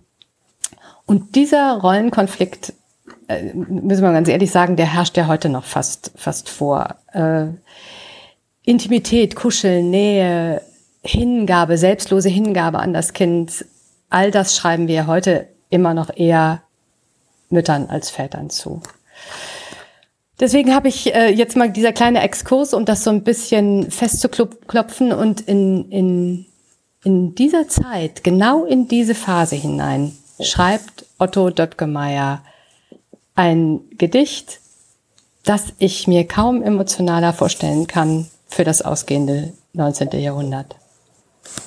[1.08, 2.74] und dieser Rollenkonflikt,
[3.28, 6.96] äh, müssen wir ganz ehrlich sagen, der herrscht ja heute noch fast, fast vor.
[7.14, 7.48] Äh,
[8.64, 10.62] Intimität, Kuscheln, Nähe,
[11.04, 13.66] Hingabe, selbstlose Hingabe an das Kind,
[14.10, 16.62] all das schreiben wir heute immer noch eher
[17.50, 18.82] Müttern als Vätern zu.
[20.40, 25.14] Deswegen habe ich äh, jetzt mal dieser kleine Exkurs, um das so ein bisschen festzuklopfen
[25.14, 26.46] und in, in
[27.06, 32.41] in dieser Zeit, genau in diese Phase hinein, schreibt Otto Döttgemeier
[33.36, 34.60] ein Gedicht,
[35.44, 40.20] das ich mir kaum emotionaler vorstellen kann für das ausgehende 19.
[40.20, 40.76] Jahrhundert.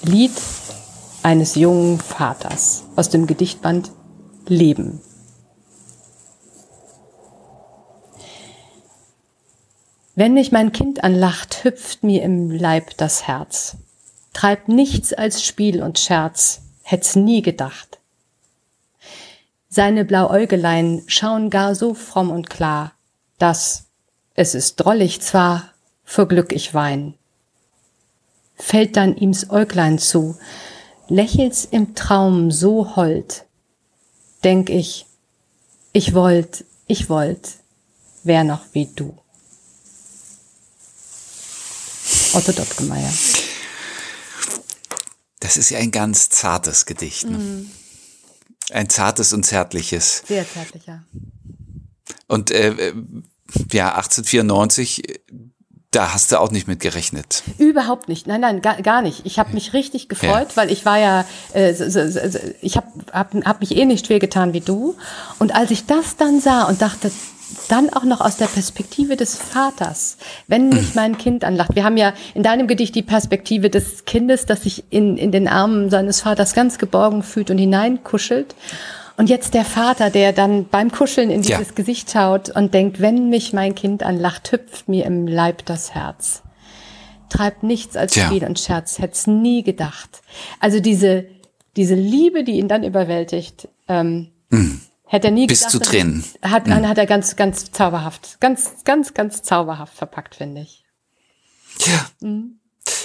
[0.02, 0.32] Lied
[1.22, 3.92] eines jungen Vaters aus dem Gedichtband
[4.48, 5.00] Leben.
[10.16, 13.76] Wenn mich mein Kind anlacht, hüpft mir im Leib das Herz.
[14.32, 17.98] Treibt nichts als Spiel und Scherz, hätt's nie gedacht.
[19.68, 22.92] Seine Blauäugelein schauen gar so fromm und klar,
[23.38, 23.84] dass,
[24.34, 25.72] es ist drollig zwar,
[26.04, 27.14] vor Glück ich wein.
[28.56, 30.38] Fällt dann ihm's Äuglein zu,
[31.08, 33.44] lächelt's im Traum so hold,
[34.42, 35.06] denk ich,
[35.92, 37.56] ich wollt, ich wollt,
[38.24, 39.16] wär noch wie du.
[42.34, 43.10] Otto Dottgemeier.
[45.48, 47.24] Das ist ja ein ganz zartes Gedicht.
[47.24, 47.38] Ne?
[47.38, 47.70] Mm.
[48.70, 50.22] Ein zartes und zärtliches.
[50.28, 51.04] Sehr zärtlicher.
[52.26, 52.94] Und äh, äh
[53.72, 55.22] ja, 1894
[55.90, 57.44] da hast du auch nicht mit gerechnet.
[57.56, 58.26] Überhaupt nicht.
[58.26, 59.24] Nein, nein, gar, gar nicht.
[59.24, 60.56] Ich habe mich richtig gefreut, ja.
[60.56, 61.72] weil ich war ja, äh,
[62.60, 64.96] ich habe hab, hab mich eh nicht schwer getan wie du.
[65.38, 67.10] Und als ich das dann sah und dachte,
[67.68, 71.74] dann auch noch aus der Perspektive des Vaters, wenn mich mein Kind anlacht.
[71.74, 75.48] Wir haben ja in deinem Gedicht die Perspektive des Kindes, das sich in, in den
[75.48, 78.54] Armen seines Vaters ganz geborgen fühlt und hineinkuschelt.
[79.16, 81.74] Und jetzt der Vater, der dann beim Kuscheln in dieses ja.
[81.74, 86.42] Gesicht schaut und denkt, wenn mich mein Kind anlacht, hüpft mir im Leib das Herz.
[87.28, 88.26] Treibt nichts als ja.
[88.26, 90.22] Spiel und Scherz, hätt's nie gedacht.
[90.60, 91.26] Also diese,
[91.76, 94.80] diese Liebe, die ihn dann überwältigt, ähm, mhm.
[95.08, 95.72] Hätte er nie Bis gedacht.
[95.72, 96.24] Zu Tränen.
[96.42, 96.86] Hat, mhm.
[96.86, 100.84] hat er ganz, ganz zauberhaft, ganz, ganz, ganz zauberhaft verpackt, finde ich.
[101.86, 102.10] Ja.
[102.20, 102.60] Mhm.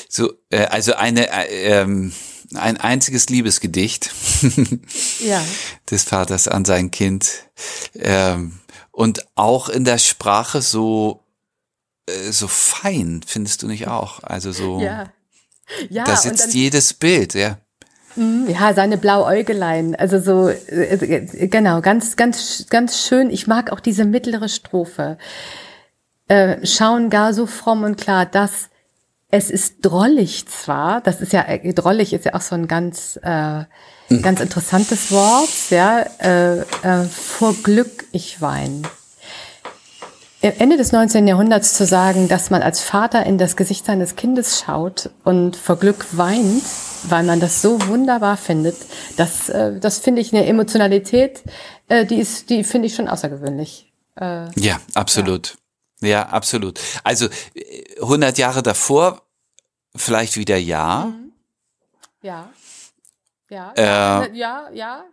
[0.07, 2.13] So, äh, also eine, äh, ähm,
[2.53, 4.11] ein einziges Liebesgedicht
[5.19, 5.43] ja.
[5.89, 7.45] des Vaters an sein Kind.
[7.95, 8.59] Ähm,
[8.91, 11.23] und auch in der Sprache so,
[12.05, 14.21] äh, so fein, findest du nicht auch?
[14.21, 15.11] Also so, ja.
[15.89, 17.57] Ja, da sitzt dann, jedes Bild, ja.
[18.15, 23.29] Mhm, ja, seine Blauäugelein, also so, äh, genau, ganz, ganz, ganz schön.
[23.29, 25.17] Ich mag auch diese mittlere Strophe.
[26.27, 28.69] Äh, schauen gar so fromm und klar, dass
[29.29, 33.19] es ist drollig zwar, das ist ja, äh, drollig ist ja auch so ein ganz,
[33.23, 33.63] äh,
[34.21, 38.83] ganz interessantes Wort, ja, äh, äh, vor Glück ich wein.
[40.43, 41.25] Ende des 19.
[41.25, 45.77] Jahrhunderts zu sagen, dass man als Vater in das Gesicht seines Kindes schaut und vor
[45.77, 46.63] Glück weint,
[47.03, 48.75] weil man das so wunderbar findet,
[49.15, 51.43] das, äh, das finde ich eine Emotionalität,
[51.87, 53.93] äh, die ist, die finde ich schon außergewöhnlich.
[54.19, 55.55] Äh, ja, absolut.
[56.01, 56.09] Ja.
[56.09, 56.79] Ja, absolut.
[57.05, 57.29] Also
[58.01, 59.21] 100 Jahre davor
[59.95, 61.05] vielleicht wieder ja.
[61.05, 61.31] Mhm.
[62.21, 62.49] Ja.
[63.49, 63.71] Ja.
[63.77, 65.05] Äh, ja, ja.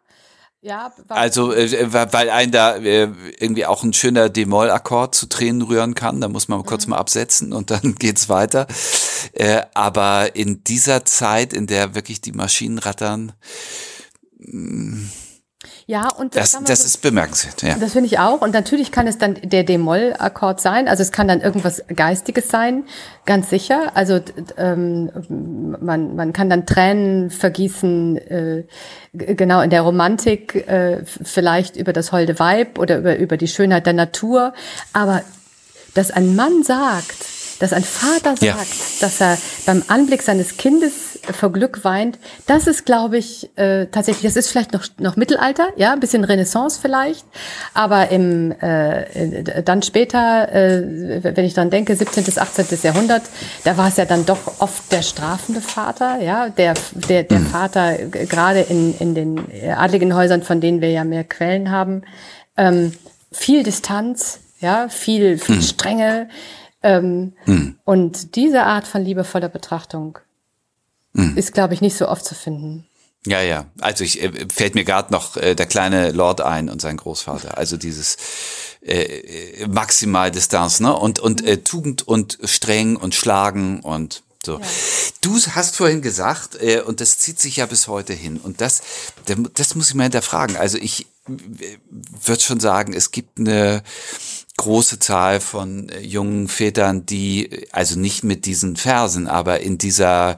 [0.62, 5.94] Ja, also äh, weil ein da äh, irgendwie auch ein schöner D-Moll-Akkord zu Tränen rühren
[5.94, 6.90] kann, da muss man kurz mhm.
[6.90, 8.66] mal absetzen und dann geht's weiter.
[9.32, 13.32] Äh, aber in dieser Zeit, in der wirklich die Maschinen rattern,
[14.38, 15.10] mh, mm,
[15.90, 17.62] ja, und das, das, das ist bemerkenswert.
[17.62, 17.74] Ja.
[17.74, 18.42] Das finde ich auch.
[18.42, 20.86] Und natürlich kann es dann der D-Moll-Akkord sein.
[20.86, 22.84] Also es kann dann irgendwas Geistiges sein,
[23.26, 23.90] ganz sicher.
[23.94, 24.20] Also
[24.56, 25.10] ähm,
[25.80, 28.64] man, man kann dann Tränen vergießen, äh,
[29.14, 33.84] genau in der Romantik, äh, vielleicht über das holde Weib oder über, über die Schönheit
[33.84, 34.54] der Natur.
[34.92, 35.22] Aber
[35.94, 37.16] dass ein Mann sagt,
[37.58, 38.56] dass ein Vater sagt, ja.
[39.00, 44.24] dass er beim Anblick seines Kindes vor Glück weint, das ist, glaube ich, äh, tatsächlich,
[44.24, 47.24] das ist vielleicht noch, noch Mittelalter, ja, ein bisschen Renaissance vielleicht,
[47.74, 52.24] aber im, äh, dann später, äh, wenn ich dran denke, 17.
[52.24, 52.66] bis 18.
[52.82, 53.22] Jahrhundert,
[53.64, 56.74] da war es ja dann doch oft der strafende Vater, ja, der,
[57.08, 57.46] der, der mhm.
[57.46, 59.40] Vater, gerade in, in den
[59.76, 62.02] adligen Häusern, von denen wir ja mehr Quellen haben,
[62.56, 62.92] ähm,
[63.32, 65.62] viel Distanz, ja, viel, viel mhm.
[65.62, 66.28] Strenge,
[66.82, 67.76] ähm, mhm.
[67.84, 70.18] Und diese Art von liebevoller Betrachtung
[71.12, 71.36] mhm.
[71.36, 72.86] ist, glaube ich, nicht so oft zu finden.
[73.26, 73.66] Ja, ja.
[73.80, 77.58] Also ich äh, fällt mir gerade noch äh, der kleine Lord ein und sein Großvater.
[77.58, 78.16] Also dieses
[78.80, 80.96] äh, äh maximal Distanz, ne?
[80.96, 84.58] Und und äh, Tugend und streng und schlagen und so.
[84.58, 84.66] Ja.
[85.20, 88.38] Du hast vorhin gesagt, äh, und das zieht sich ja bis heute hin.
[88.38, 88.82] Und das,
[89.54, 90.56] das muss ich mal hinterfragen.
[90.56, 91.76] Also ich äh,
[92.24, 93.82] würde schon sagen, es gibt eine
[94.60, 100.36] große Zahl von äh, jungen Vätern, die also nicht mit diesen Versen, aber in dieser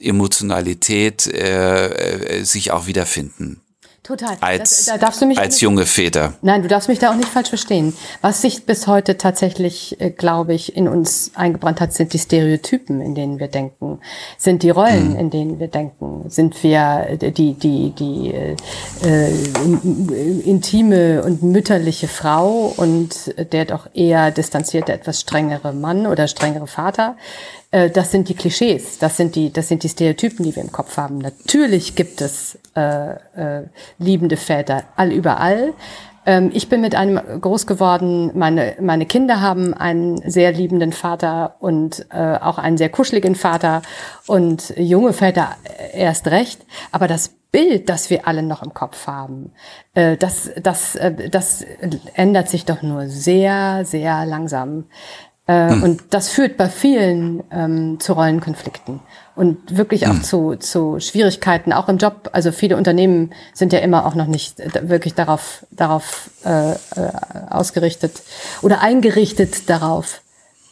[0.00, 3.60] Emotionalität äh, äh sich auch wiederfinden.
[4.02, 4.36] Total.
[4.40, 6.32] Als, da, da darfst du mich als junge Väter.
[6.42, 7.94] Nein, du darfst mich da auch nicht falsch verstehen.
[8.20, 13.00] Was sich bis heute tatsächlich, äh, glaube ich, in uns eingebrannt hat, sind die Stereotypen,
[13.00, 14.00] in denen wir denken,
[14.36, 15.20] sind die Rollen, hm.
[15.20, 18.56] in denen wir denken, sind wir äh, die die die äh,
[19.04, 19.30] äh,
[20.50, 27.16] intime und mütterliche Frau und der doch eher distanzierte, etwas strengere Mann oder strengere Vater.
[27.72, 30.70] Äh, das sind die Klischees, das sind die, das sind die Stereotypen, die wir im
[30.70, 31.18] Kopf haben.
[31.18, 33.66] Natürlich gibt es äh, äh,
[33.98, 35.74] liebende Väter all überall,
[36.24, 38.30] Ähm, ich bin mit einem groß geworden.
[38.34, 43.82] Meine, meine Kinder haben einen sehr liebenden Vater und äh, auch einen sehr kuscheligen Vater
[44.26, 45.56] und junge Väter
[45.92, 46.64] erst recht.
[46.92, 49.52] Aber das Bild, das wir alle noch im Kopf haben,
[49.94, 51.64] äh, das, das, äh, das
[52.14, 54.84] ändert sich doch nur sehr, sehr langsam.
[55.46, 55.82] Äh, hm.
[55.82, 59.00] Und das führt bei vielen ähm, zu Rollenkonflikten
[59.34, 60.22] und wirklich auch hm.
[60.22, 62.30] zu, zu Schwierigkeiten, auch im Job.
[62.32, 66.76] Also viele Unternehmen sind ja immer auch noch nicht wirklich darauf, darauf äh, äh,
[67.50, 68.22] ausgerichtet
[68.62, 70.22] oder eingerichtet darauf,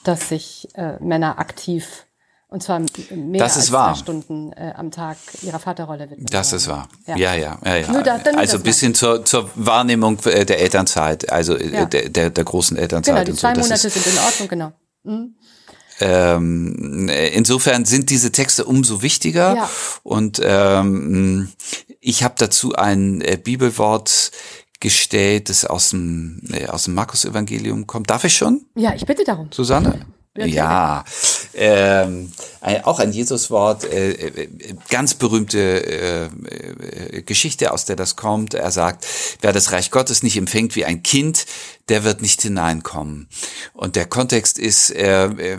[0.04, 2.06] dass sich äh, Männer aktiv
[2.50, 2.80] und zwar
[3.14, 3.94] mehr das als wahr.
[3.94, 6.26] zwei Stunden äh, am Tag ihrer Vaterrolle widmen.
[6.26, 6.88] Das ist wahr.
[7.06, 7.58] Ja, ja, ja.
[7.64, 8.02] ja, ja.
[8.02, 11.84] Da, also bis hin zur, zur Wahrnehmung äh, der Elternzeit, also äh, ja.
[11.84, 13.14] der, der, der großen Elternzeit.
[13.14, 13.60] Genau, die zwei so.
[13.60, 14.72] Monate sind in Ordnung, genau.
[15.04, 15.34] Mhm.
[16.00, 19.54] Ähm, insofern sind diese Texte umso wichtiger.
[19.54, 19.70] Ja.
[20.02, 21.50] Und ähm,
[22.00, 24.30] ich habe dazu ein äh, Bibelwort
[24.80, 28.10] gestellt, das aus dem, äh, aus dem Markus-Evangelium kommt.
[28.10, 28.64] Darf ich schon?
[28.74, 29.50] Ja, ich bitte darum.
[29.52, 30.06] Susanne?
[30.36, 31.04] Ja,
[31.54, 34.48] ähm, ein, auch ein Jesuswort, äh, äh,
[34.88, 38.54] ganz berühmte äh, äh, Geschichte, aus der das kommt.
[38.54, 39.04] Er sagt,
[39.40, 41.46] wer das Reich Gottes nicht empfängt wie ein Kind,
[41.88, 43.28] der wird nicht hineinkommen.
[43.72, 45.58] Und der Kontext ist, äh, äh,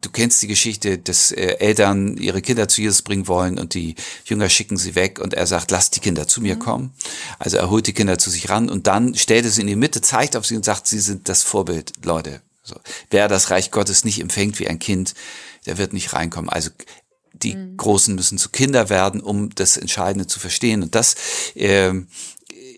[0.00, 3.94] du kennst die Geschichte, dass äh, Eltern ihre Kinder zu Jesus bringen wollen und die
[4.24, 6.60] Jünger schicken sie weg und er sagt, lass die Kinder zu mir mhm.
[6.60, 6.94] kommen.
[7.38, 9.76] Also er holt die Kinder zu sich ran und dann stellt er sie in die
[9.76, 12.76] Mitte, zeigt auf sie und sagt, sie sind das Vorbild, Leute so.
[13.10, 15.14] Wer das Reich Gottes nicht empfängt wie ein Kind,
[15.66, 16.50] der wird nicht reinkommen.
[16.50, 16.70] Also
[17.32, 17.76] die mhm.
[17.76, 20.82] Großen müssen zu Kinder werden, um das Entscheidende zu verstehen.
[20.82, 21.14] Und das
[21.54, 21.92] äh,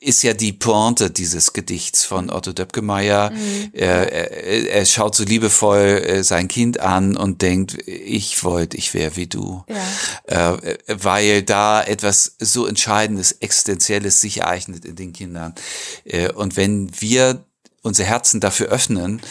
[0.01, 3.31] ist ja die Pointe dieses Gedichts von Otto Döpkemeyer.
[3.31, 3.71] Mhm.
[3.73, 8.95] Er, er, er, schaut so liebevoll äh, sein Kind an und denkt, ich wollte, ich
[8.95, 9.65] wäre wie du.
[10.29, 10.55] Ja.
[10.55, 15.55] Äh, weil da etwas so Entscheidendes, Existenzielles sich ereignet in den Kindern.
[16.05, 17.45] Äh, und wenn wir
[17.87, 19.23] unsere Herzen dafür öffnen,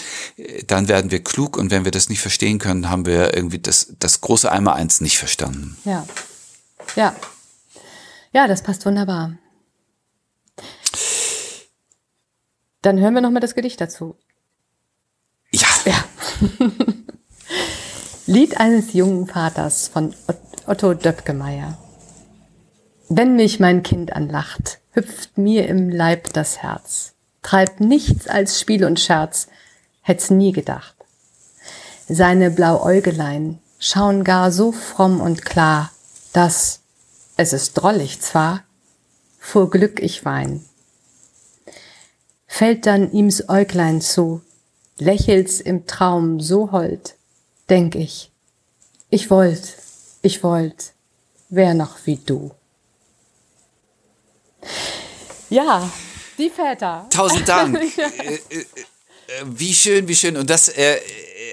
[0.66, 3.94] dann werden wir klug und wenn wir das nicht verstehen können, haben wir irgendwie das,
[4.00, 5.78] das große Einmaleins nicht verstanden.
[5.84, 6.08] Ja.
[6.96, 7.16] Ja.
[8.32, 9.38] Ja, das passt wunderbar.
[12.82, 14.16] Dann hören wir nochmal das Gedicht dazu.
[15.52, 15.68] Ja.
[15.86, 16.04] ja.
[18.26, 20.16] Lied eines jungen Vaters von
[20.66, 21.78] Otto Döpkemeyer.
[23.10, 27.15] Wenn mich mein Kind anlacht, hüpft mir im Leib das Herz
[27.46, 29.50] treibt nichts als Spiel und Scherz,
[30.02, 30.96] hätt's nie gedacht.
[32.10, 35.92] Seine Blauäugelein schauen gar so fromm und klar,
[36.34, 36.80] dass,
[37.38, 38.64] es ist drollig zwar,
[39.40, 40.66] vor Glück ich wein.
[42.48, 44.42] Fällt dann ihm's Äuglein zu,
[44.98, 47.14] lächelt's im Traum so hold,
[47.70, 48.32] denk ich,
[49.12, 49.76] ich wollt,
[50.24, 50.94] ich wollt,
[51.50, 52.50] wär noch wie du.
[55.52, 55.92] Ja,
[56.38, 57.08] die Väter.
[57.10, 57.80] Tausend Dank.
[57.98, 58.08] ja.
[58.18, 60.38] Äh, äh, äh, wie schön, wie schön.
[60.38, 61.00] Und das äh,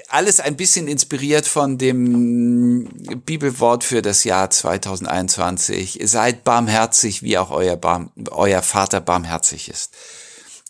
[0.09, 2.85] alles ein bisschen inspiriert von dem
[3.25, 5.99] Bibelwort für das Jahr 2021.
[6.03, 9.91] Seid barmherzig, wie auch euer, Barm, euer Vater barmherzig ist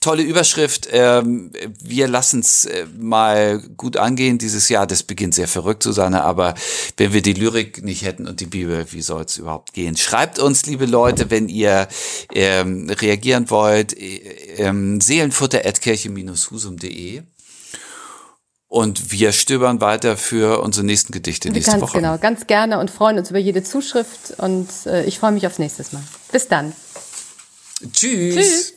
[0.03, 0.89] tolle Überschrift.
[0.91, 4.85] Ähm, wir lassen es äh, mal gut angehen dieses Jahr.
[4.85, 6.55] Das beginnt sehr verrückt, Susanne, aber
[6.97, 9.95] wenn wir die Lyrik nicht hätten und die Bibel, wie soll es überhaupt gehen?
[9.95, 11.87] Schreibt uns, liebe Leute, wenn ihr
[12.33, 14.17] ähm, reagieren wollt, äh,
[14.57, 17.21] ähm, seelenfutter.kirche-husum.de
[18.67, 21.99] und wir stöbern weiter für unsere nächsten Gedichte nächste ganz Woche.
[21.99, 25.59] Genau, ganz gerne und freuen uns über jede Zuschrift und äh, ich freue mich aufs
[25.59, 26.03] nächste Mal.
[26.31, 26.73] Bis dann.
[27.93, 28.35] Tschüss.
[28.35, 28.73] Tschüss.